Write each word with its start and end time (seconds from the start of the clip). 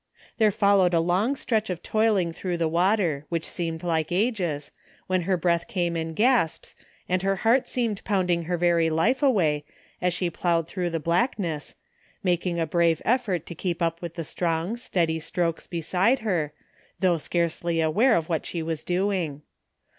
There 0.39 0.49
followed 0.49 0.95
a 0.95 0.99
long 0.99 1.35
stretch 1.35 1.69
of 1.69 1.83
toiling 1.83 2.31
through 2.31 2.57
the 2.57 2.67
water, 2.67 3.27
which 3.29 3.47
seemed 3.47 3.83
like 3.83 4.11
ages, 4.11 4.71
when 5.05 5.21
her 5.29 5.37
breath 5.37 5.67
came 5.67 5.95
in 5.95 6.15
gasps, 6.15 6.75
and 7.07 7.21
her 7.21 7.35
heart 7.45 7.67
seemed 7.67 8.03
pounding 8.03 8.45
her 8.45 8.57
very 8.57 8.89
life 8.89 9.21
away 9.21 9.63
as 10.01 10.11
she 10.15 10.31
ploughed 10.31 10.67
through 10.67 10.89
the 10.89 10.99
blackness, 10.99 11.75
mak 12.23 12.47
ing 12.47 12.59
a 12.59 12.65
brave 12.65 12.99
effort 13.05 13.45
to 13.45 13.53
keep 13.53 13.79
up 13.79 14.01
with 14.01 14.15
the 14.15 14.23
strong, 14.23 14.75
steady 14.75 15.19
strokes 15.19 15.67
beside 15.67 16.17
her, 16.21 16.51
though 16.99 17.19
scarcely 17.19 17.79
aware 17.79 18.15
of 18.15 18.27
what 18.27 18.43
she 18.43 18.63
was 18.63 18.83
doing. 18.83 19.43